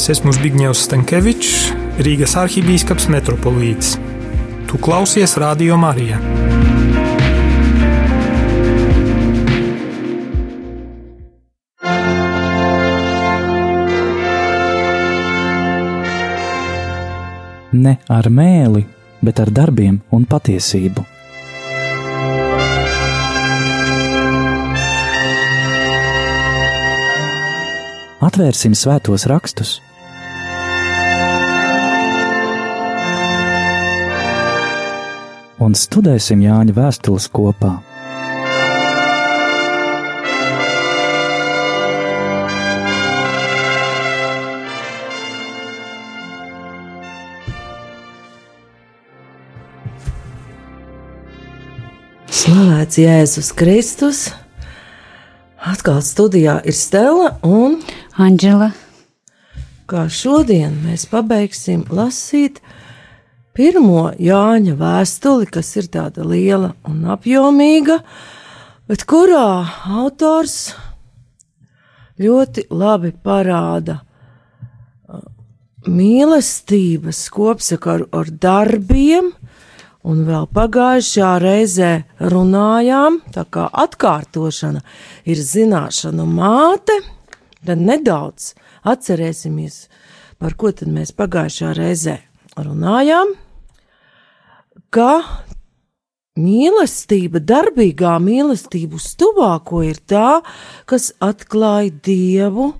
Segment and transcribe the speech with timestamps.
[0.00, 1.56] Es esmu Zbigņevs Stankevičs,
[2.00, 3.98] Rīgas arhibīskaps metropolīts.
[4.64, 6.16] Tu klausies Radio Marija.
[17.76, 18.86] Ne ar mēli,
[19.20, 21.04] bet ar darbiem un patiesību.
[28.24, 29.76] Atvērsim svētos rakstus
[35.60, 37.76] un studēsim Jāņa vēstules kopā.
[52.40, 54.28] Slavēts Jēzus Kristus!
[55.60, 57.82] Atkal studijā ir Stela un
[58.16, 58.72] Anģela.
[59.90, 62.60] kā šodien mēs pabeigsim lasīt
[63.56, 68.00] pirmo Jāņa vēstuli, kas ir tāda liela un apjomīga,
[68.90, 70.72] bet kurā autors
[72.20, 75.22] ļoti labi parāda uh,
[75.88, 79.32] mīlestības kopsakaru ar darbiem,
[80.06, 81.90] un vēl pagājušajā reizē
[82.32, 84.80] runājām, tā kā atkārtošana
[85.28, 86.96] ir zināšanu māte,
[87.66, 88.54] tad nedaudz
[88.88, 89.84] atcerēsimies,
[90.40, 92.16] par ko tad mēs pagājušajā reizē
[92.58, 93.34] runājām,
[94.90, 95.12] ka
[96.40, 100.40] mīlestība, darbīgā mīlestība uz tuvāko ir tā,
[100.90, 102.72] kas atklāja Dievu,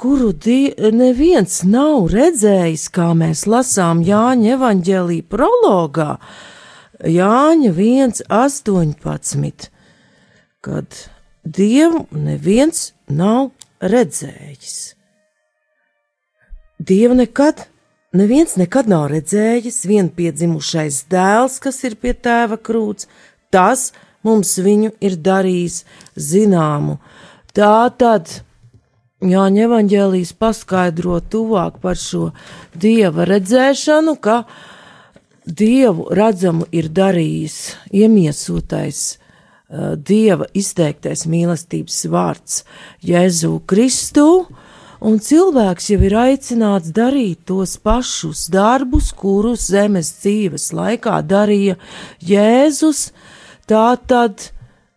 [0.00, 6.16] kuru die, neviens nav redzējis, kā mēs lasām Jāņa evaņģēlī prologā,
[7.02, 9.68] Jāņa 1.18,
[10.62, 11.02] kad
[11.42, 13.50] Dievu neviens nav
[13.82, 14.94] redzējis.
[16.82, 17.66] Dievu nekad,
[18.16, 23.08] neviens nekad nav redzējis, vien piedzimušais dēls, kas ir pie tēva krūts,
[23.52, 23.90] tas
[24.26, 25.82] mums viņu ir darījis
[26.16, 26.98] zināmu.
[27.52, 28.40] Tā tad
[29.22, 32.32] Jāņa evanģēlijas paskaidro tuvāk par šo
[32.74, 34.40] dieva redzēšanu, ka
[35.46, 37.58] dievu redzamu ir darījis
[37.94, 42.64] iemiesotais uh, dieva izteiktais mīlestības vārds
[43.06, 44.26] Jēzu Kristu,
[45.02, 51.76] un cilvēks jau ir aicināts darīt tos pašus darbus, kurus zemes dzīves laikā darīja
[52.22, 53.10] Jēzus.
[53.68, 54.50] Tā tad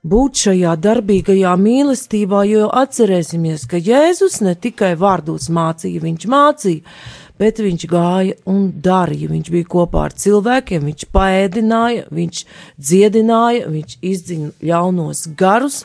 [0.06, 6.98] būt šajā darbīgajā mīlestībā, jo atcerēsimies, ka Jēzus ne tikai vārdos mācīja, viņš mācīja,
[7.42, 9.32] bet viņš gāja un darīja.
[9.32, 12.44] Viņš bija kopā ar cilvēkiem, viņš paēdināja, viņš
[12.78, 15.84] dziedināja, viņš izdziņa ļaunos garus.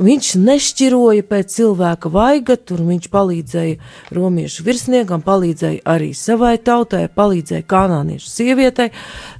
[0.00, 7.66] Viņš nešķiroja pēc cilvēka vaiga, tur viņš palīdzēja romiešu virsniekam, palīdzēja arī savai tautai, palīdzēja
[7.68, 8.94] kanāniešu sievietei.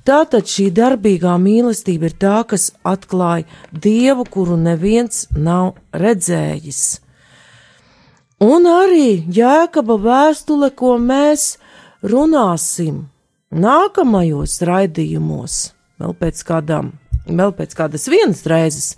[0.05, 6.85] Tātad šī darbīgā mīlestība ir tā, kas atklāja dievu, kuru neviens nav redzējis.
[8.45, 11.55] Un arī jēkaba vēstule, ko mēs
[12.05, 13.07] runāsim
[13.49, 15.61] nākamajos raidījumos,
[16.01, 16.95] vēl pēc kādām,
[17.25, 18.95] vēl pēc kādas vienas reizes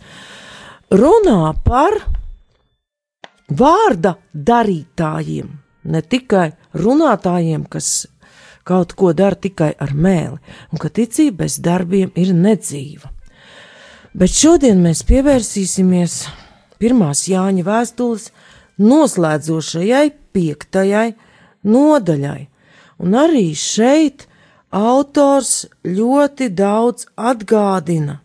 [0.93, 1.97] runā par
[3.49, 5.49] vārda darītājiem,
[5.85, 8.07] ne tikai runātājiem, kas
[8.69, 10.39] kaut ko dara tikai ar mēli,
[10.71, 13.11] un ka ticība bez darbiem ir nedzīva.
[14.13, 16.19] Bet šodien mēs pievērsīsimies
[16.83, 18.29] pirmās Jāņa vēstules
[18.83, 21.09] noslēdzošajai piektajai
[21.65, 22.43] nodaļai,
[23.03, 24.27] un arī šeit
[24.73, 28.21] autors ļoti daudz atgādina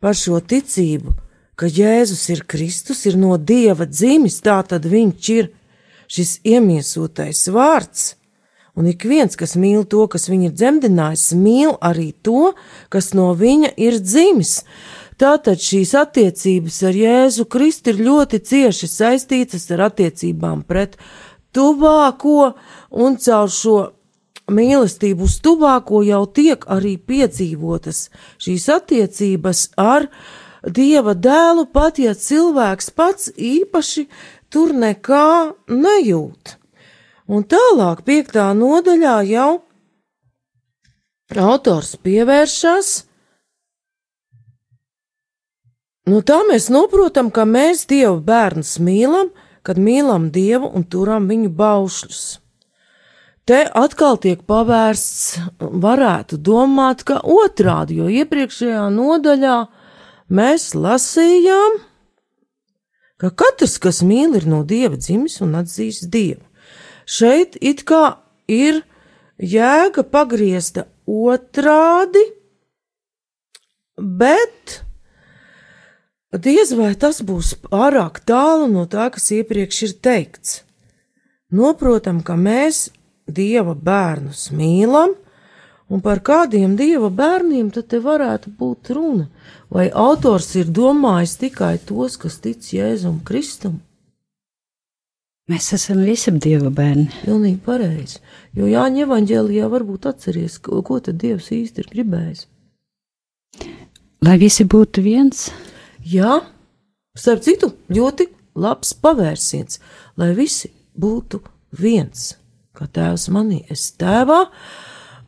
[0.00, 1.12] par šo ticību,
[1.60, 5.50] ka Jēzus ir Kristus, ir no Dieva dzimis, tā tad viņš ir
[6.08, 8.14] šis iemiesotais vārds.
[8.78, 12.54] Un ik viens, kas mīl to, kas viņu ir dzemdinājis, mīl arī to,
[12.88, 14.62] kas no viņa ir dzimis.
[15.20, 20.96] Tātad šīs attiecības ar Jēzu Kristu ir ļoti cieši saistītas ar attiecībām pret
[21.52, 22.54] tuvāko,
[22.96, 23.78] un caur šo
[24.50, 28.06] mīlestību uz tuvāko jau tiek arī piedzīvotas
[28.40, 30.08] šīs attiecības ar
[30.66, 34.06] Dieva dēlu, pat ja cilvēks pats īpaši
[34.52, 36.56] tur nekā nejūt.
[37.30, 39.50] Un tālāk, piektā nodaļā jau
[41.38, 42.90] autors pievēršas.
[46.10, 49.30] Nu, tā mēs saprotam, ka mēs Dievu bērnus mīlam,
[49.62, 52.24] kad mīlam Dievu un turam viņu baušļus.
[53.46, 59.56] Te atkal tiek pavērsts, varētu domāt, ka otrādi, jo iepriekšējā nodaļā
[60.30, 61.80] mēs lasījām,
[63.20, 66.42] ka katrs, kas mīl, ir no dieva dzimis un atzīst dievu.
[67.10, 68.82] šeit it kā ir
[69.38, 72.22] jēga pagriezta otrādi,
[73.98, 74.80] bet
[76.38, 80.62] diez vai tas būs pārāk tālu no tā, kas iepriekš ir teikts.
[81.50, 82.90] Noprotam, ka mēs
[83.26, 85.16] dieva bērnus mīlam,
[85.90, 89.26] un par kādiem dieva bērniem tad te varētu būt runa?
[89.70, 93.78] Vai autors ir domājis tikai tos, kas tic Jēzum Kristum?
[95.50, 97.08] Mēs esam visi dieva bērni.
[97.24, 98.20] Pilnīgi pareizi.
[98.54, 102.46] Jo Jāņa evanģēlijā varbūt atceries, ko, ko tad Dievs īsti ir gribējis.
[104.26, 105.48] Lai visi būtu viens,
[106.00, 106.38] Jā,
[107.12, 109.80] starp citu, ļoti labs pavērsiens,
[110.16, 111.42] lai visi būtu
[111.76, 112.38] viens,
[112.72, 114.46] kā tēvs manī, es tēvā,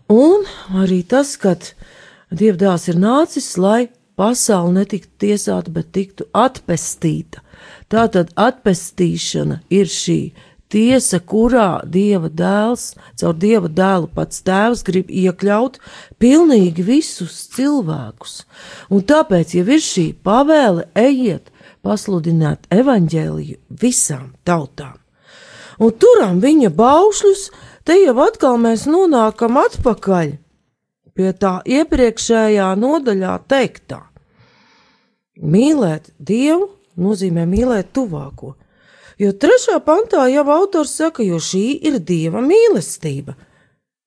[0.09, 0.47] un
[0.81, 1.59] arī tas, ka
[2.33, 7.43] Dievdāls ir nācis, lai pasaule netiktu tiesāta, bet tiktu atpestīta.
[7.93, 10.33] Tātad atpestīšana ir šī
[10.73, 15.79] tiesa, kurā Dieva dēls, caur Dieva dēlu pats tēvs grib iekļaut
[16.23, 18.43] pilnīgi visus cilvēkus.
[18.91, 21.53] Un tāpēc, ja ir šī pavēle, ejiet,
[21.85, 24.97] pasludināt evaņģēliju visām tautām.
[25.83, 27.49] Un turam viņa baušļus,
[27.85, 30.37] te jau atkal mēs nonākam atpakaļ
[31.17, 34.01] pie tā iepriekšējā nodaļā teiktā.
[35.43, 36.69] Mīlēt Dievu
[37.01, 38.55] nozīmē mīlēt tuvāko.
[39.21, 43.37] Jo trešā pantā jau autors saka, jo šī ir dieva mīlestība.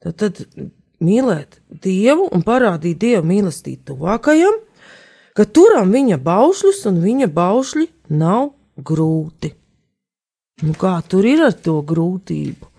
[0.03, 0.41] Tad, tad
[1.03, 4.59] mīlēt dievu un parādīt dievu mīlestību tuvākajam,
[5.35, 7.87] ka turam viņa baušļus un viņa baušļi
[8.17, 9.53] nav grūti.
[10.63, 12.71] Nu, kā tur ir ar to grūtību?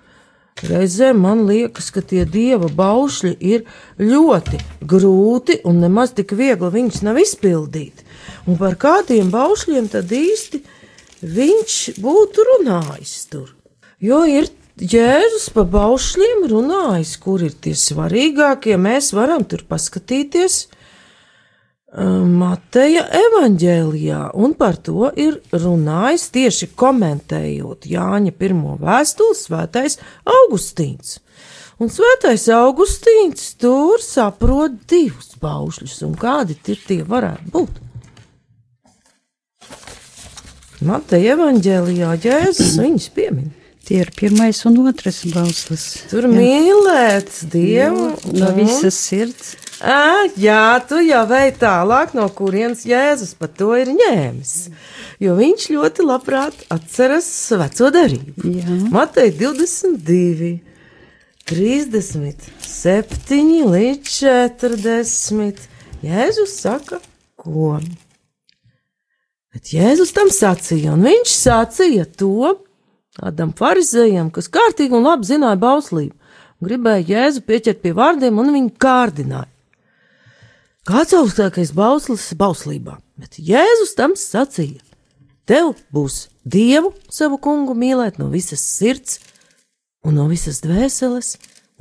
[0.65, 3.67] Reizēm man liekas, ka tie dieva baušļi ir
[4.01, 8.01] ļoti grūti un nemaz tik viegli viņus nav izpildīt.
[8.49, 10.63] Un par kādiem baušļiem tad īsti
[11.21, 13.53] viņš būtu runājis tur?
[14.01, 20.67] Jo ir Jēzus pa baušļiem runājis, kur ir tie svarīgākie, mēs varam tur paskatīties.
[21.97, 29.97] Mateja evanģēlijā, un par to ir runājis tieši komentējot Jāņa pirmo vēstuli svētais
[30.29, 31.23] Augustīns.
[31.81, 37.83] Un svētais Augustīns tur saprot divus baušļus, un kādi tie varētu būt.
[40.85, 43.55] Mateja evanģēlijā Jēzus viņus piemin.
[43.87, 45.85] Tie ir pirmais un otrais bauslis.
[46.11, 49.55] Tur mīlēt Dievu no visas sirds.
[49.77, 54.53] Ā, jā, tu jau vei tālāk, no kurienes Jēzus par to ir ņēmis.
[55.21, 57.27] Jo viņš ļoti labprāt atceras
[57.61, 58.55] veco darību.
[58.95, 60.55] Matei 22,
[61.45, 65.61] 37 līdz 40.
[66.07, 67.03] Jēzus saka,
[67.37, 67.77] ko?
[69.53, 72.55] Bet Jēzus tam sacīja, un viņš sacīja to
[73.17, 76.17] tādam farizējam, kas kārtīgi un labi zināja bauslību,
[76.65, 79.51] gribēja Jēzu pieķert pie vārdiem un viņu kārdināja.
[80.87, 84.79] Kāds augstākais bauslis bauslībā, bet Jēzus tam sacīja:
[85.43, 89.19] Tev būs Dievu savu kungu mīlēt no visas sirds,
[90.07, 91.33] un no visas dvēseles,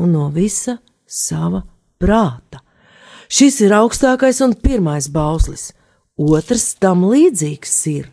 [0.02, 1.62] un no visa sava
[2.02, 2.64] prāta.
[3.30, 5.70] Šis ir augstākais un pirmais bauslis,
[6.18, 8.10] otrs tam līdzīgs ir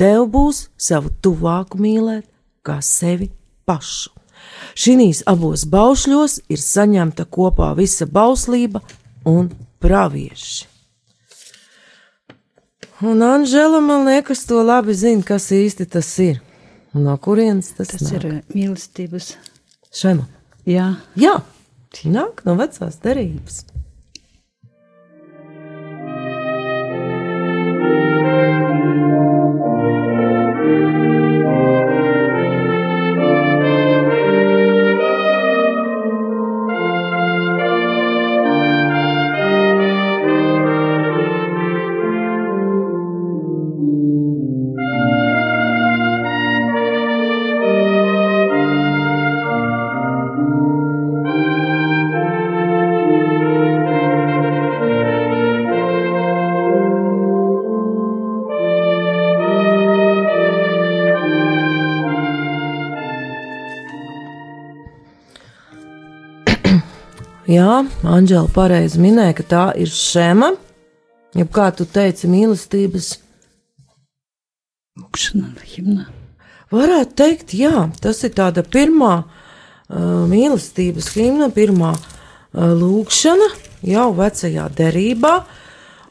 [0.00, 2.24] Tev būs savu tuvāku mīlēt,
[2.66, 3.28] kā sevi
[3.68, 4.10] pašu.
[4.74, 8.82] Šīs abos baušļos ir saņemta kopā visa bauslība
[9.28, 9.52] un
[9.84, 10.70] pravieši.
[13.04, 16.40] Un Anžela man liekas, to labi zina, kas īsti tas ir.
[16.94, 18.12] Un no kurienes tas, Tas nāk?
[18.16, 19.32] ir eh, mīlestības.
[19.94, 20.24] Šema.
[20.64, 21.34] Jā, Jā,
[22.08, 23.64] nāk no vecās derības.
[67.54, 70.54] Jā, Anģela pareizi minēja, ka tā ir šema,
[71.36, 73.18] jeb kā tu teici, mīlestības.
[74.98, 76.06] lūkšana, himna.
[76.74, 83.48] Varētu teikt, jā, tas ir tāda pirmā uh, mīlestības himna, pirmā uh, lūkšana
[83.86, 85.34] jau vecajā derībā,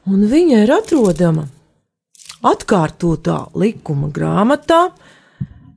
[0.08, 1.48] un viņa ir atrodama
[2.54, 4.84] atkārtotā likuma grāmatā,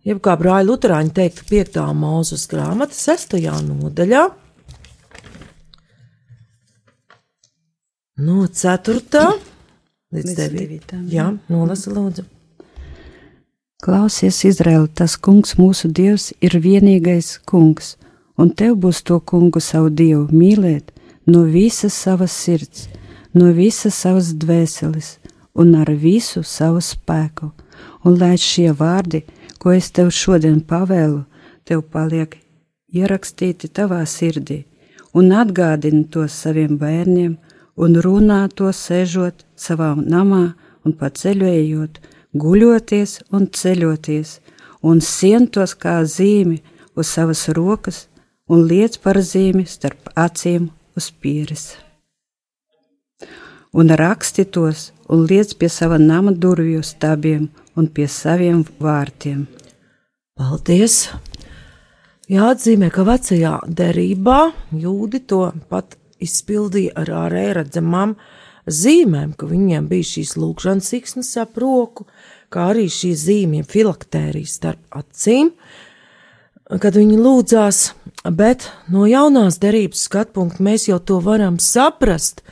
[0.07, 1.87] jeb kā brāļa Lutāņa teikt, 5.
[1.97, 3.41] mūzes grāmata, 6.
[3.71, 4.29] nodaļā.
[8.17, 9.03] No 4.
[10.09, 10.53] līdz Līdz 9.
[10.57, 12.23] devītām, Jā, nolasa lūdzu.
[13.85, 17.99] Klausies, Izraēl, tas kungs, mūsu dievs, ir vienīgais kungs,
[18.41, 20.95] un tev būs to kungu savu dievu mīlēt
[21.29, 22.89] no visas savas sirds,
[23.37, 25.19] no visas savas dvēseles
[25.53, 27.53] un ar visu savu spēku.
[28.09, 29.27] Un lai šie vārdi,
[29.61, 31.27] ko es tev šodien pavēlu,
[31.69, 32.39] tev paliek
[32.97, 34.63] ierakstīti tavā sirdī,
[35.13, 37.37] un atgādini tos saviem bērniem,
[37.77, 40.45] un runā to sēžot savā namā
[40.85, 42.01] un pa ceļu ejot,
[42.37, 44.39] guļoties un ceļoties,
[44.83, 46.61] un sientos kā zīmi
[46.97, 48.07] uz savas rokas,
[48.49, 51.75] un liec par zīmi starp acīm uz pieres.
[53.77, 59.45] Un raksti tos, un liec pie sava nama durvju stabiem un pie saviem vārtiem.
[60.37, 61.11] Paldies!
[62.27, 64.39] Jāatzīmē, ka vecajā derībā
[64.75, 68.15] jūdi to pat izpildīja ar ārēji redzamām
[68.67, 72.07] zīmēm, ka viņiem bija šīs lūkšanas siksnas ap roku,
[72.51, 75.53] kā arī šī zīmja filaktērija starp acīm,
[76.83, 77.83] kad viņi lūdzās,
[78.35, 82.43] bet no jaunās derības skatpunkta mēs jau to varam saprast.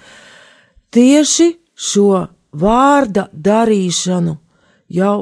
[0.94, 4.36] Tieši šo vārda darīšanu
[4.94, 5.16] jau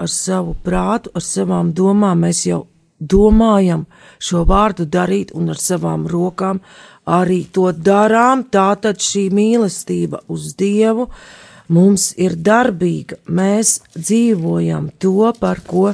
[0.00, 2.64] ar savu prātu, ar savām domām mēs jau
[3.00, 3.86] domājam
[4.20, 6.60] šo vārdu darīt un ar savām rokām
[7.08, 8.44] arī to darām.
[8.52, 11.08] Tātad šī mīlestība uz Dievu
[11.68, 13.20] mums ir darbīga.
[13.26, 15.92] Mēs dzīvojam to, par ko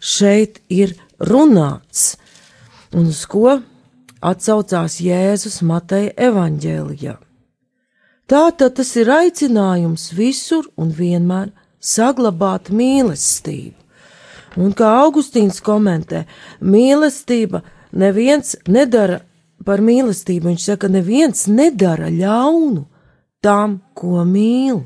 [0.00, 2.16] šeit ir runāts
[2.96, 3.58] un uz ko
[4.26, 7.16] atsaucās Jēzus Mateja evaņģēlijā.
[8.26, 13.85] Tātad tas ir aicinājums visur un vienmēr saglabāt mīlestību.
[14.56, 16.24] Un kā Augustīns komentē,
[16.64, 19.20] mīlestība neviens nedara
[19.66, 20.50] par mīlestību.
[20.50, 22.86] Viņš saka, neviens nedara ļaunu
[23.44, 24.82] tam, ko mīl.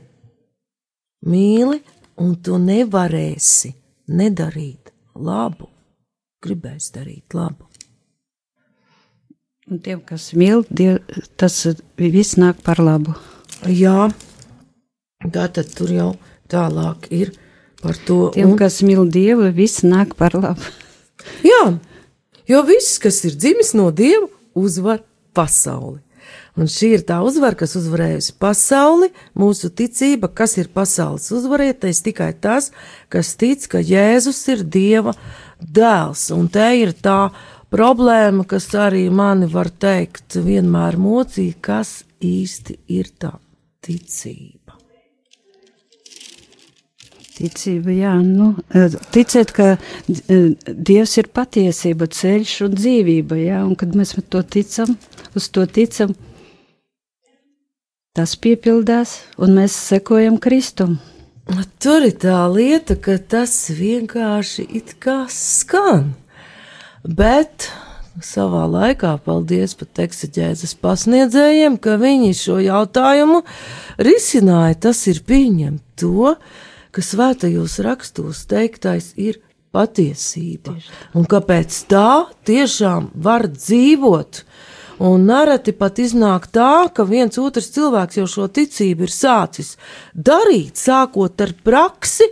[1.31, 1.81] Mīli,
[2.21, 3.75] un tu nevarēsi
[4.17, 5.69] nedarīt labu.
[6.41, 7.69] Gribēs darīt labu.
[9.71, 10.99] Un tiem, kas mīl, diev,
[11.39, 11.61] tas
[12.01, 13.15] viss nāk par labu.
[13.69, 14.09] Jā,
[15.31, 16.09] tā tad tur jau
[16.51, 17.31] tālāk ir
[17.83, 18.31] par to.
[18.35, 20.69] Tiem, un- kas mīl Dievu, viss nāk par labu.
[21.51, 21.65] Jā,
[22.49, 25.03] jo viss, kas ir dzimis no Dieva, uzvar
[25.37, 26.01] pasauli.
[26.59, 29.09] Un šī ir tā uzvara, kas uzvarējusi pasauli,
[29.39, 32.69] mūsu ticība, kas ir pasaules uzvarētais, tikai tas,
[33.09, 35.15] kas tic, ka Jēzus ir Dieva
[35.63, 36.27] dēls.
[36.37, 37.31] Un te ir tā
[37.73, 43.33] problēma, kas arī mani var teikt, vienmēr mocīja, kas īsti ir tā
[43.87, 44.60] ticība.
[47.41, 53.73] Ticība, jā, nu, eh, ticēt, ka eh, Dievs ir patiesība, ceļš un dzīvība, jā, un
[53.81, 54.99] kad mēs to ticam,
[55.33, 56.13] uz to ticam,
[58.13, 60.99] tas piepildās, un mēs sekojam Kristum.
[61.81, 66.13] Tur ir tā lieta, ka tas vienkārši it kā skan.
[67.03, 67.71] Bet
[68.21, 73.41] savā laikā, paldies pat eksaģēzes pasniedzējiem, ka viņi šo jautājumu
[73.99, 74.77] risināja.
[74.89, 76.35] Tas ir pieņemt to,
[76.91, 79.41] ka svētajos rakstos teiktais ir
[79.75, 80.75] patiesība.
[81.15, 84.45] Un kāpēc tā tiešām var dzīvot?
[85.01, 89.71] Un nereti pat iznāk tā, ka viens otrs cilvēks jau šo ticību ir sācis
[90.13, 92.27] darīt, sākot ar praksi,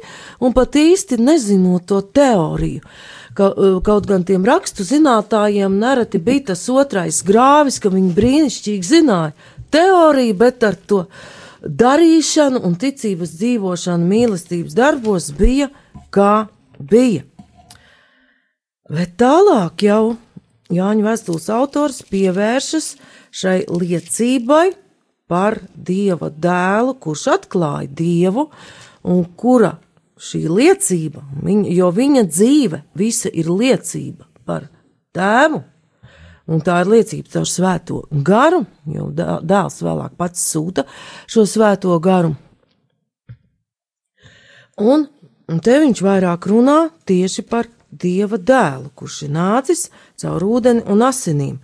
[0.44, 2.84] un pat īsti nezinot to teoriju.
[3.38, 8.84] Ka, uh, kaut gan tiem rakstu zinātājiem nereti bija tas otrais grāvis, ka viņi brīnišķīgi
[8.84, 9.32] zināja
[9.72, 11.04] teoriju, bet ar to
[11.68, 15.68] darīšanu un ticības dzīvošanu mīlestības darbos bija
[16.14, 16.48] kā
[16.78, 17.26] bija.
[18.88, 20.16] Bet tālāk jau
[20.68, 22.90] Jāņa vēstules autors pievēršas
[23.32, 24.74] šai liecībai
[25.28, 28.50] par Dieva dēlu, kurš atklāja Dievu
[29.08, 29.78] un kura
[30.20, 34.68] šī liecība, viņa, jo viņa dzīve visa ir liecība par
[35.16, 35.62] tēvu.
[36.48, 40.86] Un tā ir liecība caur svēto garu, jo dēls vēlāk pats sūta
[41.28, 42.32] šo svēto garu.
[44.78, 45.04] Un,
[45.50, 46.78] un te viņš vairāk runā
[47.08, 49.88] tieši par dieva dēlu, kurš ir nācis
[50.20, 51.58] caur ūdeni un asinīm.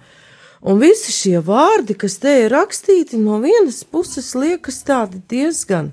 [0.65, 5.93] Un visi šie vārdi, kas te ir rakstīti, no vienas puses liekas tādi diezgan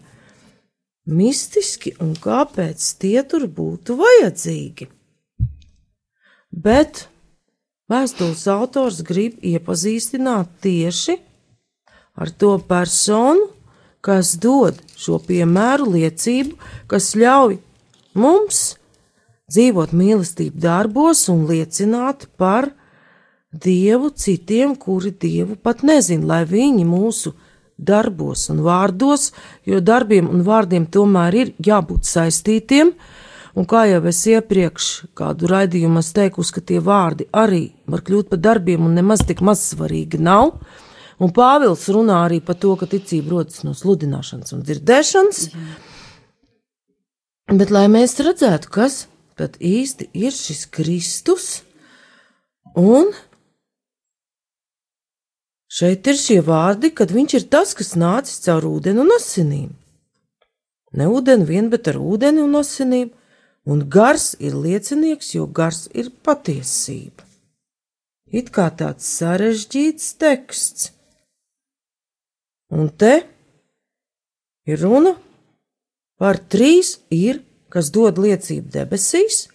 [1.07, 4.87] mistiski, un kāpēc tie tur būtu vajadzīgi.
[6.51, 7.05] Bet
[7.91, 11.17] vēstules autors grib iepazīstināt tieši
[12.15, 13.49] ar to personu,
[14.01, 16.57] kas dod šo piemēru liecību,
[16.89, 17.59] kas ļauj
[18.17, 18.61] mums
[19.51, 22.71] dzīvot mīlestību darbos un liecināt par
[23.51, 27.33] Dievu citiem, kuri Dievu pat nezin, lai viņi mūsu
[27.75, 29.31] darbos un vārdos,
[29.67, 32.93] jo darbiem un vārdiem tomēr ir jābūt saistītiem,
[33.57, 38.31] un kā jau es iepriekš kādu raidījumu esmu teikusi, ka tie vārdi arī var kļūt
[38.31, 40.55] par darbiem un nemaz tik mazsvarīgi nav.
[41.21, 45.41] Un Pāvils runā arī par to, ka ticība rodas no sludināšanas un dzirdēšanas.
[45.51, 45.65] Jā.
[47.61, 49.03] Bet lai mēs redzētu, kas
[49.37, 51.49] tad īsti ir šis Kristus,
[52.79, 53.11] un
[55.71, 59.69] Šeit ir šie vārdi, kad viņš ir tas, kas nācis caur ūdeni un asinīm.
[60.99, 63.13] Ne ūdeni vien, bet ar ūdeni un asinīm,
[63.65, 67.25] un gars ir liecinieks, jo gars ir patiesība.
[68.31, 70.91] It kā tāds sarežģīts teksts.
[72.71, 73.25] Un te
[74.65, 75.17] ir runa
[76.21, 77.41] par trīs ir,
[77.71, 79.47] kas dod liecību debesīs,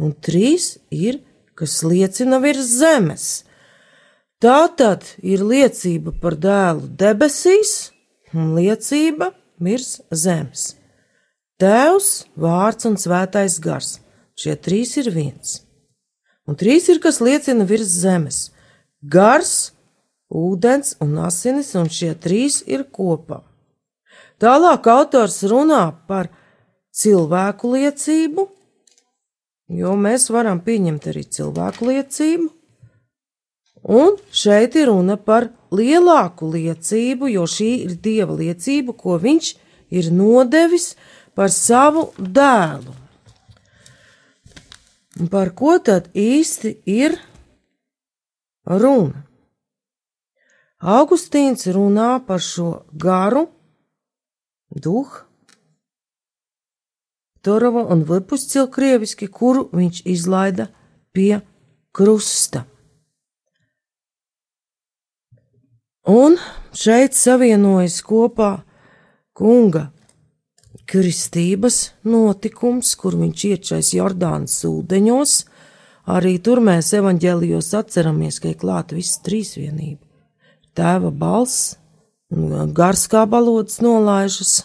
[0.00, 1.20] un trīs ir,
[1.54, 3.42] kas liecina virs zemes
[4.42, 7.92] Tā tad ir liecība par dēlu debesīs
[8.34, 9.28] un liecība
[9.62, 10.72] mirs zemes.
[11.62, 14.00] Tēvs, vārds un svētais gars.
[14.34, 15.60] Šie trīs ir viens.
[16.48, 18.48] Un trīs ir, kas liecina virs zemes.
[19.02, 19.70] Gars,
[20.26, 23.44] ūdens un asinis, un šie trīs ir kopā.
[24.42, 26.32] Tālāk autors runā par
[26.90, 28.48] cilvēku liecību,
[29.70, 32.50] jo mēs varam pieņemt arī cilvēku liecību,
[33.82, 39.48] Un šeit ir runa par lielāku liecību, jo šī ir dieva liecība, ko viņš
[39.90, 40.94] ir nodevis
[41.34, 42.94] par savu dēlu.
[45.20, 47.18] Un par ko tad īsti ir
[48.66, 49.26] runa?
[50.82, 53.44] Augustīns runā par šo garu,
[54.72, 55.28] duhu,
[57.42, 60.68] Torova un Vipuscil krieviski, kuru viņš izlaida
[61.10, 61.40] pie
[61.94, 62.64] krusta.
[66.06, 66.38] Un
[66.74, 68.62] šeit savienojas kopā
[69.34, 69.91] kunga
[70.90, 75.36] kristības notikums, kur viņš iečais Jordānas ūdeņos.
[76.12, 80.02] Arī tur mēs evaņģēlijos atceramies, ka ir klāta viss trīsvienība.
[80.74, 81.76] Tēva balss,
[82.74, 84.62] gars kā balodas nolaižas,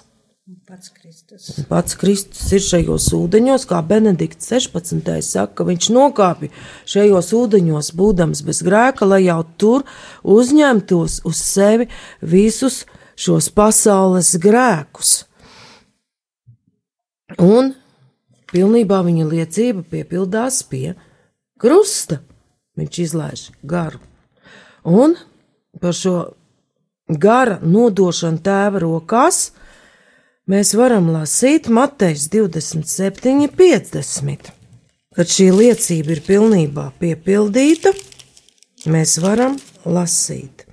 [0.68, 1.66] Pats Kristus.
[1.68, 5.10] Pats Kristus ir šajos ūdeņos, kā Benedikts 16.
[5.24, 6.52] saka, ka viņš nokāpja
[6.88, 9.84] šajos ūdeņos, būdams bez grēka, lai jau tur
[10.24, 11.90] uzņemtos uz sevi
[12.24, 12.86] visus
[13.20, 15.27] šos pasaules grēkus.
[17.42, 17.74] Un
[18.52, 20.96] pilnībā viņa liecība piepildās pie
[21.62, 22.22] krusta.
[22.78, 24.00] Viņš izlaiž garu.
[24.88, 25.16] Un
[25.82, 26.18] par šo
[27.08, 29.52] gara nodošanu tēva rokās
[30.48, 34.54] mēs varam lasīt Matejs 27, 50.
[35.18, 37.92] Kad šī liecība ir pilnībā piepildīta,
[38.86, 40.67] mēs varam lasīt.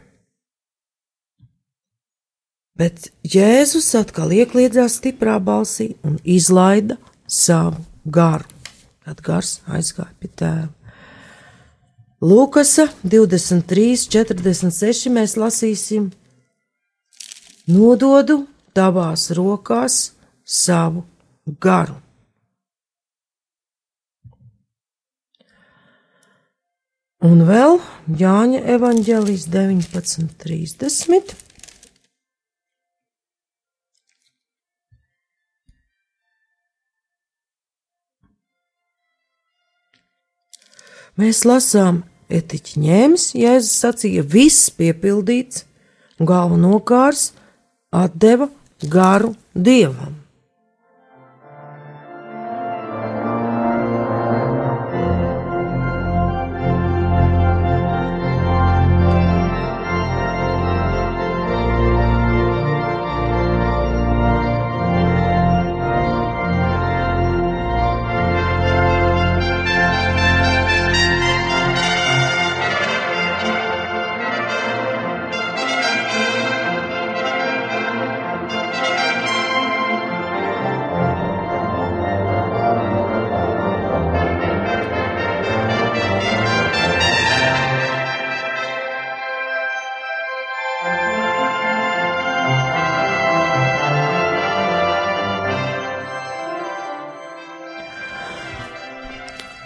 [2.75, 6.97] Bet Jēzus atkal iekļiedzās stiprā balsī un izlaida
[7.31, 8.49] savu garu,
[9.07, 10.73] kad gars aizgāja pie tēva.
[12.25, 16.09] Lūkasa 23, 46 mēs lasīsim:
[17.71, 18.41] Nododu
[18.75, 20.01] tavās rokās
[20.43, 21.05] savu
[21.63, 22.01] garu.
[27.25, 27.79] Un vēl
[28.21, 31.44] Jāņa evanģēlijas 19.30.
[41.21, 45.63] Mēs lasām, etiķi ņēmis, Jēzus sacīja, viss piepildīts,
[46.19, 47.29] galvenokārs
[47.95, 48.49] atdeva
[48.91, 50.24] garu dievam.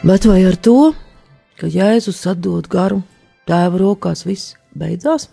[0.09, 0.95] Bet vai ar to,
[1.61, 3.03] ka Jēzus atdod garu
[3.45, 5.27] tēva rokās, viss beidzās?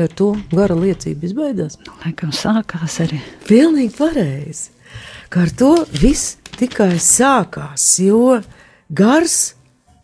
[0.00, 1.74] Ar to gara liecība izbeidzās?
[2.00, 3.18] Laikam sākās arī.
[3.44, 4.70] Pilnīgi pareizi.
[5.28, 8.38] Ka ar to viss tikai sākās, jo
[8.88, 9.34] gars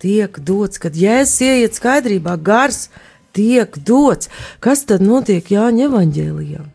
[0.04, 2.90] tiek dots, kad jēzus ieiet skaidrībā, gars
[3.32, 4.28] tiek dots.
[4.60, 6.66] Kas tad notiek Jāņa evaņģēlijā?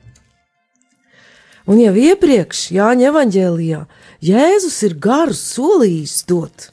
[1.69, 3.83] Un jau iepriekš Jāņa evaņģēlijā
[4.31, 6.71] Jēzus ir garu solījis dot.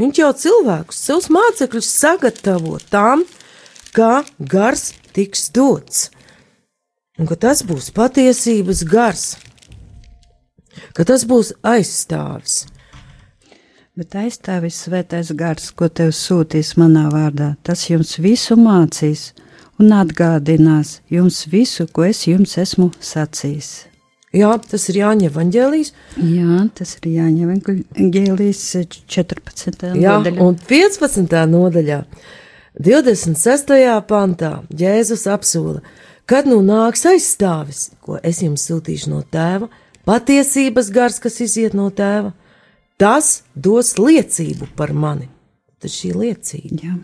[0.00, 3.26] Viņš jau cilvēkus, savus mācekļus sagatavo tam,
[3.92, 6.06] ka gars tiks dots,
[7.20, 9.26] un ka tas būs patiesības gars,
[10.96, 12.62] ka tas būs aizstāvis.
[13.92, 19.34] Bet aizstāvis svētais gars, ko tev sūtīs manā vārdā, tas jums visu mācīs
[19.76, 23.91] un atgādinās jums visu, ko es jums esmu sacījis.
[24.32, 25.90] Jā, tas ir Jāņa Evangelijas.
[26.16, 28.62] Jā, tas ir Jāņa Evangelijas
[29.12, 29.90] 14.
[30.00, 30.40] Jā, nodaļa.
[30.40, 31.36] un 15.
[31.52, 31.98] nodaļā,
[32.80, 33.74] 26.
[34.08, 35.82] pantā, Jēzus apsola,
[36.24, 39.68] kad nu nāks aizstāvis, ko es jums sūtīšu no tēva,
[40.08, 42.32] patiesības gars, kas iziet no tēva,
[42.96, 45.28] tas dos liecību par mani.
[45.82, 46.80] Tas šī liecība.
[46.80, 46.96] Jā.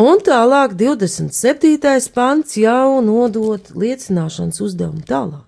[0.00, 2.08] Un tālāk, 27.
[2.14, 5.43] pants jau nodot liecināšanas uzdevumu tālāk.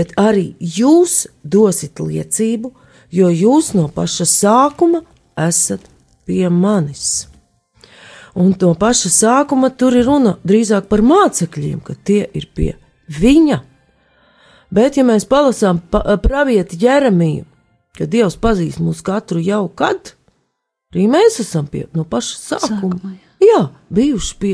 [0.00, 2.70] Bet arī jūs dosit liecību,
[3.12, 5.02] jo jūs no paša sākuma
[5.36, 5.82] esat
[6.24, 7.26] pie manis.
[8.32, 12.70] Un no paša sākuma tur ir runa drīzāk par mācekļiem, ka tie ir pie
[13.12, 13.60] viņa.
[14.72, 17.44] Bet, ja mēs palasām pa, pravieti Jeremiju,
[17.98, 20.14] ka Dievs pazīst mūs katru jau kad,
[20.94, 22.94] arī mēs esam pie no paša sākuma.
[22.96, 23.29] Sākumā, jā.
[23.40, 24.50] Jā, bijuši pie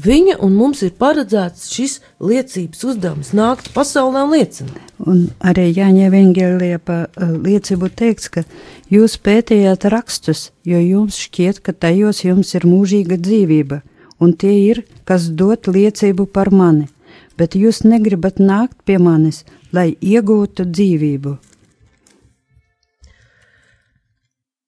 [0.00, 4.92] viņa, un mums ir paredzēts šis liecības uzdevums nākt pasaulē un liecināt.
[5.04, 8.44] Un arī Jāņa Evangelijā pa uh, liecību teikts, ka
[8.92, 13.82] jūs pētījāt rakstus, jo jums šķiet, ka tajos jums ir mūžīga dzīvība,
[14.22, 16.88] un tie ir, kas dot liecību par mani,
[17.36, 19.42] bet jūs negribat nākt pie manis,
[19.76, 21.36] lai iegūtu dzīvību.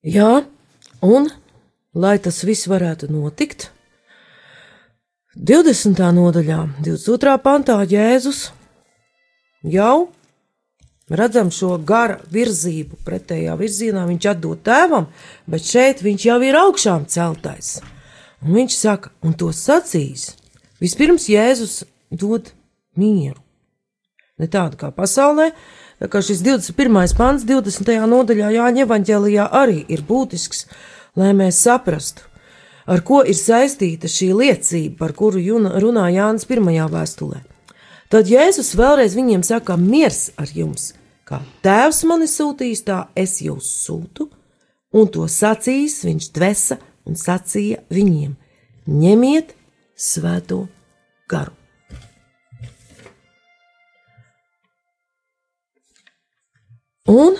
[0.04, 0.44] Jā,
[1.00, 1.30] un
[1.94, 3.70] lai tas viss varētu notikt,
[5.34, 5.98] 20.
[6.14, 7.38] nodaļā, 22.
[7.42, 8.52] pantā Jēzus
[9.66, 10.12] jau
[11.10, 14.04] redzam šo gara virzību pretējā virzienā.
[14.08, 15.08] Viņš atdod tēvam,
[15.50, 17.80] bet šeit viņš jau ir augšām celtais.
[18.44, 20.34] Un viņš saka, un to sacīs.
[20.78, 22.52] Vispirms Jēzus dod
[22.94, 23.40] mieru.
[24.38, 25.52] Ne tādu kā pasaulē,
[25.98, 27.14] tā kā šis 21.
[27.18, 27.90] pants, 20.
[28.10, 30.66] nodaļā Jāņa Evanģēlijā arī ir būtisks,
[31.18, 32.26] lai mēs saprastu,
[32.86, 35.40] ar ko ir saistīta šī liecība, par kuru
[35.82, 37.40] runā Jānis pirmajā vēstulē.
[38.12, 40.92] Tad Jēzus vēlreiz viņiem saka, miers ar jums,
[41.26, 44.28] kā tēvs mani sūtīs, tā es jūs sūtu,
[44.94, 48.36] un to sacīs viņš dvesa un sacīja viņiem:
[48.86, 49.54] ņemiet
[49.96, 50.66] svēto
[51.30, 51.56] garu.
[57.04, 57.36] Un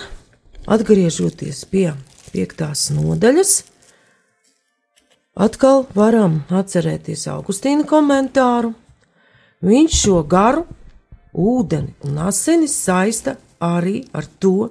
[0.69, 1.87] atgriežoties pie
[2.35, 3.53] piektās nodaļas,
[5.39, 8.73] atkal varam atcerēties Augustīna komentāru.
[9.65, 10.65] Viņš šo garu,
[11.31, 14.69] ūdeni un asinis saista arī ar to,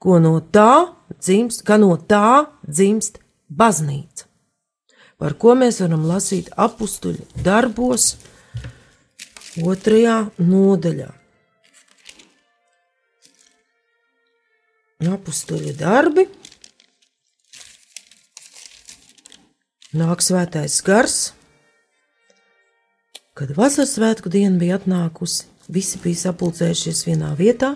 [0.00, 3.18] ko no tā dzimst, ka no tā dzimst
[3.50, 4.26] baznīca,
[5.20, 8.14] par ko mēs varam lasīt apstuļu darbos,
[9.60, 11.10] otrajā nodaļā.
[15.10, 16.26] Apstuļu darbi.
[19.90, 21.32] Nāk svētais gars.
[23.34, 27.72] Kad vasaras svētku diena bija atnākusi, visi bija sapulcējušies vienā vietā,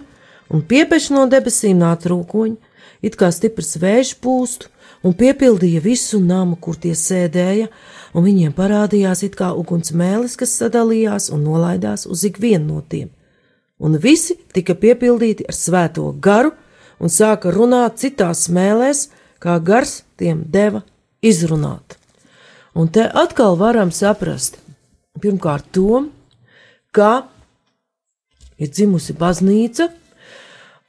[0.46, 2.54] un piepeši no debesīm nāca rūkoņi,
[3.02, 4.70] it kā stiprs vējš pūstu,
[5.02, 7.66] un piepildīja visu namu, kur tie sēdēja,
[8.14, 13.10] un viņiem parādījās it kā uguns mēlis, kas sadalījās un nolaidās uz ikvienu no tiem.
[13.82, 16.54] Un visi tika piepildīti ar svēto garu,
[17.02, 19.08] un sāka runāt citās mēlēs,
[19.42, 20.86] kā gars tiem deva
[21.26, 22.03] izrunāt.
[22.74, 24.58] Un te atkal varam saprast,
[25.22, 26.06] pirmkārt, to,
[26.94, 27.28] ka
[28.58, 29.88] ir dzimusi baznīca,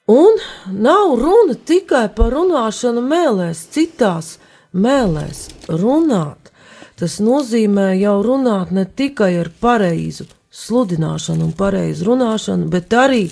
[0.10, 4.36] un nav runa tikai par runāšanu mēlēs, citās
[4.74, 6.52] mēlēs runāt.
[6.96, 13.26] Tas nozīmē jau runāt ne tikai ar pareizu sludināšanu un pareizu runāšanu, bet arī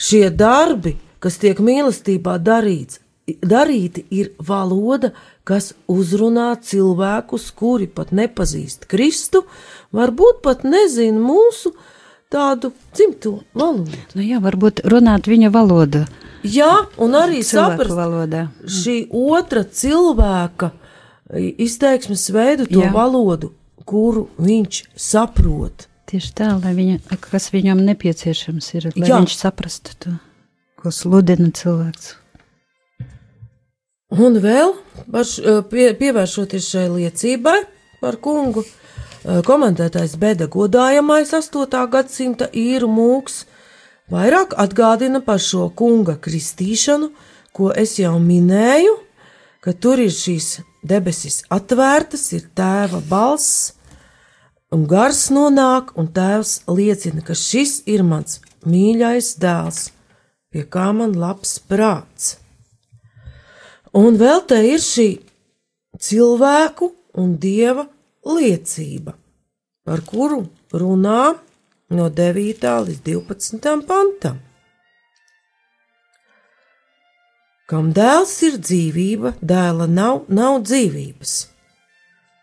[0.00, 3.00] šie darbi, kas tiek mīlestībā darīts,
[3.44, 5.12] darīti, ir valoda,
[5.44, 9.44] kas uzrunā cilvēkus, kuri pat nepazīst Kristu,
[9.94, 11.74] varbūt pat nezina mūsu
[12.32, 13.98] tādu dzimto valodu.
[14.16, 16.06] Nu jā, varbūt runāt viņa valodā.
[16.44, 18.48] Jā, un arī saprast valodā.
[18.68, 20.72] šī otra cilvēka
[21.32, 22.90] izteiksmes veidu, to Jā.
[22.92, 23.52] valodu,
[23.88, 25.88] kuru viņš saprot.
[26.10, 26.98] Tieši tā, lai viņa,
[27.30, 29.08] kas viņam nepieciešams ir, lai.
[29.08, 29.22] Jā.
[29.22, 30.12] viņš saprastu to,
[30.76, 32.12] ko sludina cilvēks.
[34.14, 34.74] Un vēl
[35.10, 37.56] par, š- pie, pievēršoties šai liecībai
[38.00, 41.86] par kungu, eh, komentētais beda godājamais 8.
[41.90, 43.44] gadsimta īru mūks
[44.12, 47.10] vairāk atgādina par šo kunga kristīšanu,
[47.52, 48.94] ko es jau minēju,
[49.60, 53.72] ka tur ir šīs debesis atvērtas, ir tēva balss,
[54.70, 59.90] un gars nonāk, un tēvs liecina, ka šis ir mans mīļais dēls,
[60.52, 62.36] pie kā man labs prāts.
[63.94, 65.08] Un vēl te ir šī
[66.02, 66.88] cilvēku
[67.22, 67.84] un dieva
[68.26, 69.12] liecība,
[69.86, 70.40] par kuru
[70.74, 71.36] runā
[71.94, 72.66] no 9.
[72.88, 73.76] līdz 12.
[73.86, 74.40] pantam.
[77.70, 81.36] Kam dēls ir dzīvība, dēla nav, nav dzīvības.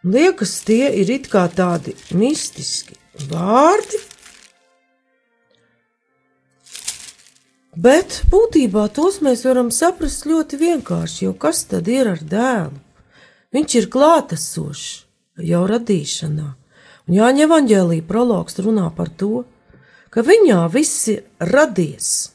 [0.08, 2.96] Liekas, tie ir it kā tādi mistiski
[3.28, 4.00] vārdi,
[7.76, 12.80] bet būtībā tos mēs varam saprast ļoti vienkārši, jo kas tad ir ar dēlu?
[13.52, 14.90] Viņš ir klātesošs
[15.44, 16.50] jau radīšanā,
[17.08, 19.44] un Jāņa evanģēlīja prologs runā par to,
[20.12, 22.32] ka viņā viss ir radies.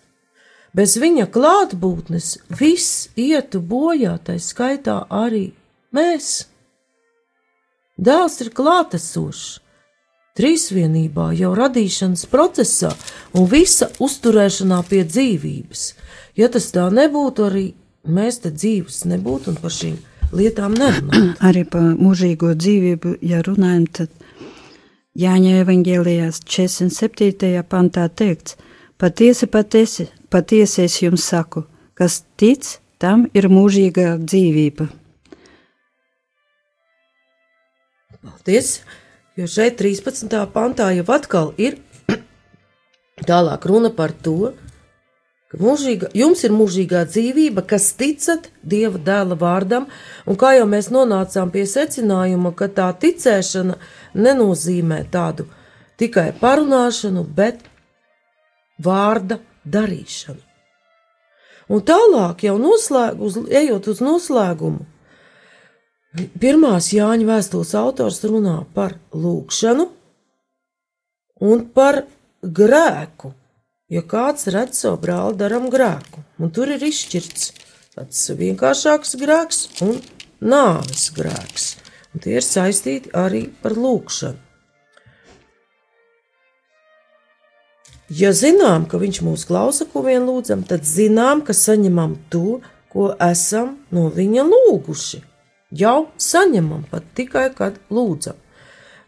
[0.76, 5.54] Bez viņa klātbūtnes viss ietu bojā, tā skaitā arī
[5.96, 6.48] mēs.
[7.96, 9.60] Dēls ir klātesošs,
[10.36, 12.92] trīsvienībā jau radīšanas procesā
[13.36, 15.86] un visa uzturēšanā pie dzīvības.
[16.36, 17.66] Ja tas tā nebūtu, arī
[18.06, 19.96] mēs te dzīves nebūtu un par šīm
[20.36, 21.34] lietām nerunājam.
[21.48, 24.12] Arī par mūžīgo dzīvību, ja runājam, tad
[25.16, 27.62] Jāņa evangelijās 47.
[27.64, 28.58] pantā teikts:
[29.00, 31.62] Patiesi, patiesi, patiesi es jums saku,
[31.96, 32.68] kas tic,
[33.00, 34.90] tam ir mūžīga dzīvība.
[38.20, 38.82] Paldies!
[39.36, 40.32] Jo šeit 13.
[40.48, 41.74] pantā jau atkal ir
[43.28, 44.54] tālāk runa par to,
[45.52, 49.90] ka mūžīga, jums ir mūžīgā dzīvība, kas ticat Dieva dēla vārdam,
[50.24, 53.76] un kā jau mēs nonācām pie secinājuma, ka tā ticēšana
[54.16, 55.50] nenozīmē tādu
[56.00, 57.60] tikai parunāšanu, bet
[58.80, 60.40] vārda darīšanu.
[61.76, 64.86] Un tālāk, jau noslēg, uz, ejot uz noslēgumu,
[66.40, 69.88] pirmās Jāņa vēstules autors runā par lūgšanu
[71.46, 72.04] un par
[72.42, 73.32] grēku.
[73.92, 77.52] Ja kāds redz savu brāli, darām grēku, un tur ir izšķirts
[77.94, 80.00] tāds vienkāršāks grēks un
[80.42, 81.68] nāves grēks.
[82.14, 84.42] Un tie ir saistīti arī ar lūgšanu.
[88.06, 92.60] Ja zinām, ka viņš mūs klausa, ko vien lūdzam, tad zinām, ka saņemam to,
[92.92, 95.25] ko esam no viņa lūguši.
[95.74, 98.36] Jau saņemam pat tikai, kad lūdzam.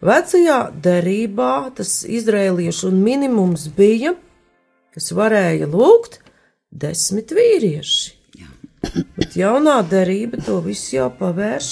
[0.03, 4.15] Vecajā derībā tas izrēliešu minimums bija,
[4.95, 6.21] kas varēja lūgt
[6.71, 8.15] desmit vīrieši.
[9.19, 11.71] Bet jaunā derība to visu jau pavērš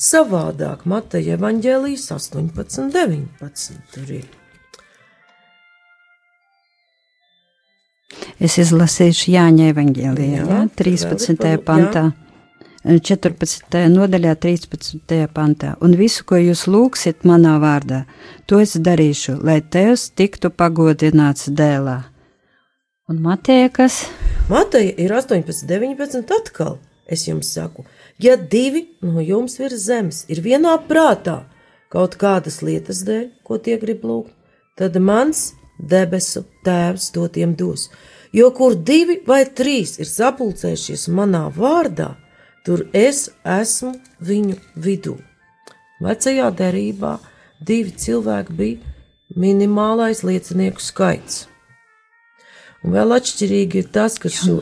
[0.00, 0.86] savādāk.
[0.88, 3.76] Mateja evaņģēlijas 18, 19.
[3.92, 4.24] Tur ir.
[8.40, 11.36] Es izlasīšu Jāņa evangelijā, Jā, ja, tur vēl ir 13.
[11.44, 12.04] par- pantā.
[12.84, 13.78] 14.
[13.88, 15.28] nodaļā, 13.
[15.32, 15.74] pantā.
[15.80, 18.02] Un visu, ko jūs lūgsiet manā vārdā,
[18.44, 22.02] to es darīšu, lai tevs tiktu pagodināts dēlā.
[23.08, 24.02] Un Mateja, kas
[24.50, 26.28] Mateja ir 18, 19.
[26.36, 26.78] atkal.
[27.08, 27.84] Es jums saku,
[28.20, 31.42] ja divi no jums virs zemes ir vienā prātā
[31.92, 34.32] kaut kādas lietas dēļ, ko tie grib lūgt,
[34.76, 37.90] tad mans debesu tēvs to tiem dos.
[38.32, 42.14] Jo kur divi vai trīs ir sapulcējušies manā vārdā,
[42.64, 45.18] tur es esmu viņu vidū.
[46.04, 47.18] Vecajā derībā
[47.64, 48.94] divi cilvēki bija
[49.36, 51.44] minimālais liecinieku skaits.
[52.84, 54.58] Un vēl atšķirīgi ir tas, ka šo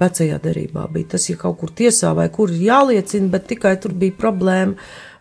[0.00, 3.94] vecajā derībā bija tas, ja kaut kur tiesā vai kur ir jāliecina, bet tikai tur
[3.96, 4.74] bija problēma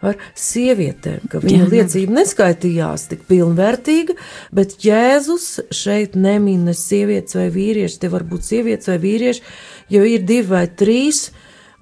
[0.04, 4.16] ar sievietēm, ka viņa Jā, liecība neskaitījās tik pilnvērtīga,
[4.56, 9.46] bet Jēzus šeit nemin ne sievietes vai vīrieši, te var būt sievietes vai vīrieši,
[9.94, 11.28] jo ir divi vai trīs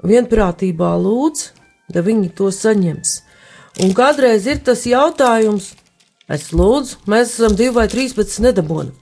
[0.08, 1.46] vienprātībā lūdz,
[1.92, 3.20] tad viņi to saņems.
[3.84, 5.74] Un kādreiz ir tas jautājums,
[6.32, 8.96] es lūdzu, mēs esam divi vai trīs, bet es nedabonu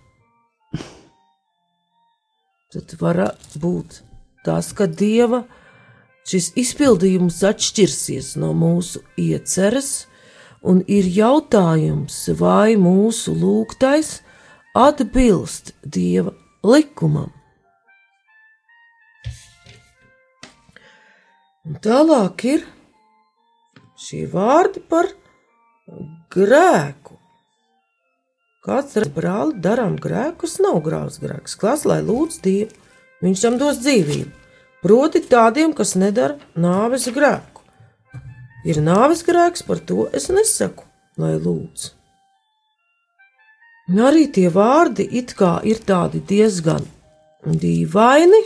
[2.70, 3.18] tad var
[3.58, 4.04] būt
[4.46, 5.42] tas, ka dieva
[6.30, 10.06] šis izpildījums atšķirsies no mūsu ieceres,
[10.62, 14.20] un ir jautājums, vai mūsu lūgtais
[14.78, 17.34] atbilst dieva likumam.
[21.70, 22.64] Un tālāk ir
[24.00, 25.12] šie vārdi par
[26.34, 27.20] grēku.
[28.66, 31.54] Kāds ar brāli darām grēkus, nav grāvs grēks.
[31.62, 32.74] Klās, lai lūdz Dievu,
[33.22, 34.34] viņš tam dos dzīvību.
[34.82, 37.64] Proti tādiem, kas nedara nāves grēku.
[38.66, 40.88] Ir nāves grēks, par to es nesaku,
[41.22, 41.94] lai lūdzu.
[44.10, 46.84] Arī tie vārdi it kā ir tādi diezgan
[47.46, 48.42] dīvaini,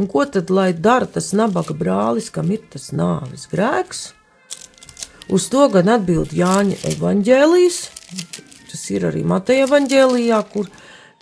[0.00, 4.06] un ko tad lai dara tas nabaga brālis, kam ir tas nāves grēks?
[5.30, 7.80] Uz to gan atbild Jāņa evaņģēlijas,
[8.70, 10.70] tas ir arī Mateja evaņģēlijā, kur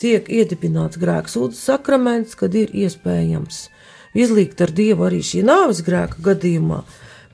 [0.01, 3.67] tiek iedibināts grēksūdzes sakraments, kad ir iespējams
[4.17, 6.85] izlīgt ar Dievu arī šī nāves grēka gadījumā.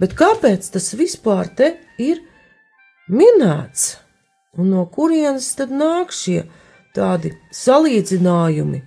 [0.00, 2.24] Bet kāpēc tas vispār te ir
[3.06, 4.00] minēts?
[4.58, 6.44] Un no kurienes tad nāk šie
[6.96, 8.82] tādi salīdzinājumi?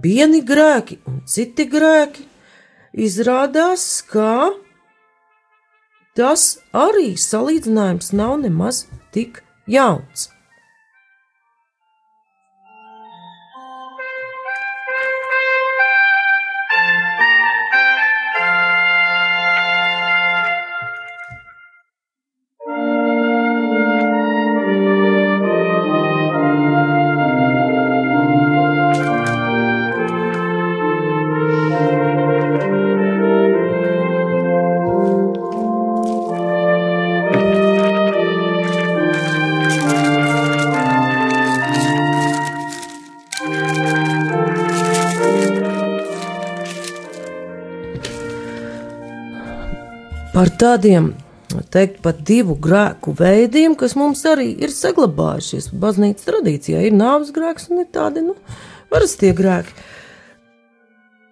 [0.00, 2.24] Vieni grēki un citi grēki
[2.96, 4.50] izrādās, ka
[6.16, 10.30] tas arī salīdzinājums nav nemaz tik jauns.
[50.60, 51.12] Tādiem,
[51.72, 55.70] teikt, pat divu grēku veidiem, kas mums arī ir saglabājušies.
[55.80, 58.36] Baznīcas tradīcijā ir nāves grēks un ir tādi, nu,
[58.92, 59.74] parastie grēki.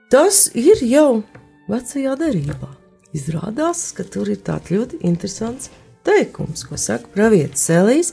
[0.08, 1.22] Tas ir jau
[1.68, 2.72] vecajā derībā.
[3.16, 5.70] Izrādās, ka tur ir tāds ļoti interesants
[6.04, 8.12] teikums, ko saka pravietis Elīs,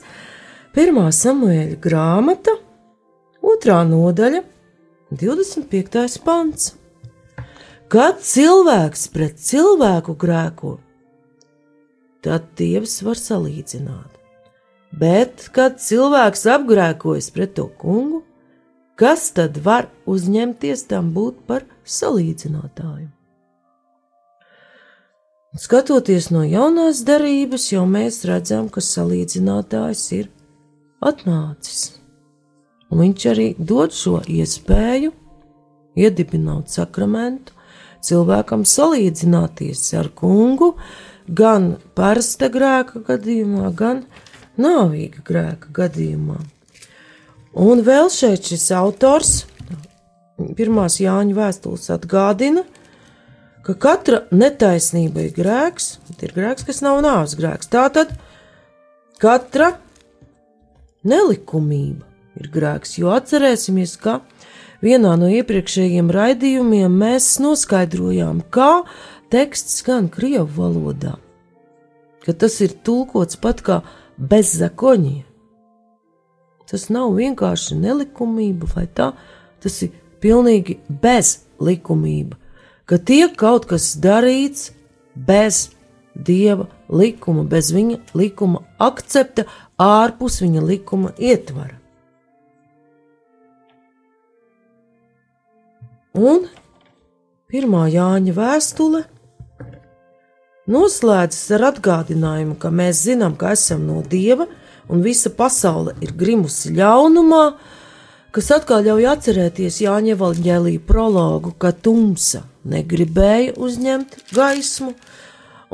[0.76, 0.98] 1.
[1.16, 2.56] samuēļa grāmata,
[3.44, 3.76] 2.
[3.88, 4.42] nodaļa,
[5.12, 6.18] 25.
[6.24, 6.74] pants.
[7.92, 10.76] Kad cilvēks pret cilvēku grēko,
[12.26, 14.12] tad Dievs var salīdzināt.
[14.96, 18.22] Bet, kad cilvēks apgrēkojas pret to kungu,
[18.98, 23.10] kas tad var uzņemties tam būt par salīdzinātāju?
[25.56, 30.26] Skatoties no jaunās darības, jau mēs redzam, ka salīdzinātājs ir
[31.00, 31.94] atnācis.
[32.92, 35.14] Un viņš arī dod šo iespēju
[35.96, 37.54] iedibināt sakramentu,
[38.04, 40.74] cilvēkam salīdzināties ar kungu,
[41.28, 44.04] gan parasta grēka gadījumā, gan
[44.60, 46.38] nāvīga grēka gadījumā.
[47.56, 49.46] Un vēl šeit šis autors,
[50.58, 52.66] pirmās Jāņa vēstules atgādina,
[53.64, 57.70] ka katra netaisnība ir grēks, ir grēks, kas nav nāves grēks.
[57.72, 58.12] Tātad
[59.22, 59.72] katra
[61.06, 62.04] nelikumība
[62.36, 64.20] ir grēks, jo atcerēsimies, ka
[64.84, 68.84] vienā no iepriekšējiem raidījumiem mēs noskaidrojām, kā
[69.32, 71.16] teksts skan krievu valodā,
[72.24, 73.80] ka tas ir tulkots pat kā
[74.18, 75.22] bezzakoņie.
[76.66, 79.12] Tas nav vienkārši nelikumība vai tā,
[79.62, 82.38] tas ir pilnīgi bezlikumība,
[82.86, 84.72] ka tiek kaut kas darīts
[85.14, 85.68] bez
[86.14, 89.46] dieva likuma, bez viņa likuma akcepta,
[89.78, 91.76] ārpus viņa likuma ietvara.
[96.16, 96.46] Un
[97.52, 99.02] pirmā Jāņa vēstule
[100.70, 104.46] noslēdzas ar atgādinājumu, ka mēs zinām, ka esam no dieva
[104.88, 107.44] un visa pasaule ir grimusi ļaunumā,
[108.34, 114.92] kas atkal ļauj atcerēties Jāņa Evanģēlīja prologu, ka tumsa negribēja uzņemt gaismu,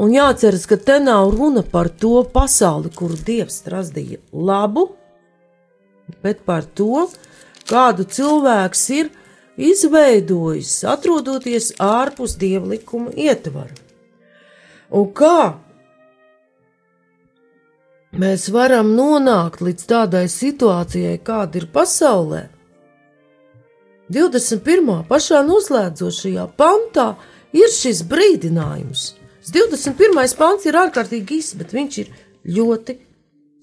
[0.01, 4.91] un jāatceras, ka te nav runa par to pasauli, kuru Dievs radīja labu,
[6.23, 7.09] bet par to,
[7.69, 9.13] kādu cilvēks ir
[9.57, 13.92] izveidojis, atrodoties ārpus Dieva likuma ietvara.
[14.93, 15.55] Un kā
[18.21, 22.43] mēs varam nonākt līdz tādai situācijai, kāda ir pasaulē?
[24.13, 25.07] 21.
[25.09, 27.15] pašā noslēdzošajā pantā
[27.57, 29.15] ir šis brīdinājums.
[29.49, 30.37] 21.
[30.39, 32.13] pants ir ārkārtīgi īss, bet viņš ir
[32.59, 32.99] ļoti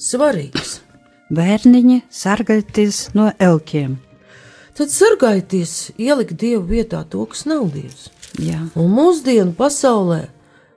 [0.01, 0.79] svarīgs.
[1.29, 3.99] Bērniņi sargājieties no elkiem.
[4.73, 8.09] Tad sargājieties, ielikt dievu vietā to, kas nav dievs.
[8.41, 8.63] Jā.
[8.79, 10.23] Un mūsdienu pasaulē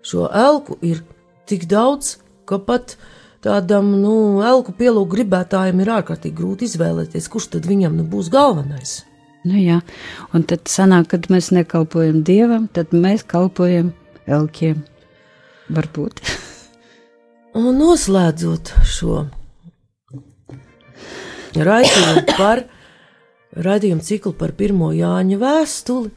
[0.07, 1.03] šo elku ir
[1.49, 2.17] tik daudz,
[2.49, 2.97] ka pat
[3.43, 9.01] tādam nu, elku pielūgu gribētājam ir ārkārtīgi grūti izvēlēties, kurš tad viņam nu, būs galvenais.
[9.43, 9.81] Nu, jā,
[10.31, 13.91] un tad sanāk, kad mēs nekalpojam dievam, tad mēs kalpojam
[14.31, 14.85] elkiem.
[15.73, 16.23] Varbūt.
[17.59, 19.25] un noslēdzot šo
[21.53, 22.63] raidījumu par
[23.67, 26.13] raidījumu ciklu par pirmo Jāņa vēstuli,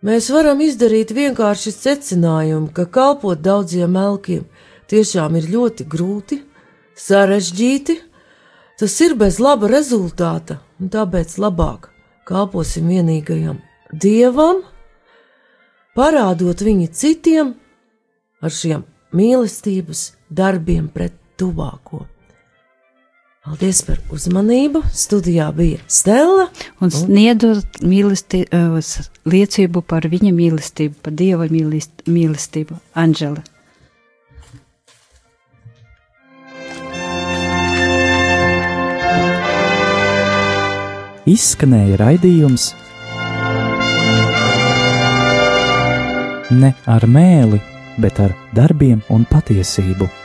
[0.00, 4.46] Mēs varam izdarīt vienkārši secinājumu, ka kalpot daudziem elkiem
[4.88, 6.38] tiešām ir ļoti grūti,
[6.96, 7.98] sarežģīti.
[8.80, 11.90] Tas ir bez laba rezultāta, un tāpēc labāk
[12.24, 13.58] kalposim vienīgajam
[13.92, 14.62] dievam,
[15.98, 17.52] parādot viņu citiem
[18.40, 22.06] ar šiem mīlestības darbiem pret tuvāko.
[23.50, 24.84] Paldies par uzmanību.
[24.94, 26.44] Studijā bija Stela.
[26.78, 28.90] Un sniedzot mīlestības
[29.26, 33.42] liecību par viņa mīlestību, par dieva mīlestību, Anģela.
[41.26, 42.70] Izskanēja raidījums
[46.54, 47.58] Ne ar mēli,
[47.98, 50.19] bet ar darbiem un patiesību.